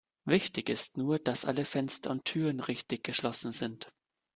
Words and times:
Wichtig 0.25 0.69
ist 0.69 0.97
nur, 0.97 1.19
dass 1.19 1.45
alle 1.45 1.63
Fenster 1.63 2.09
und 2.09 2.25
Türen 2.25 2.59
richtig 2.59 3.03
geschlossen 3.03 3.51
sind. 3.51 3.93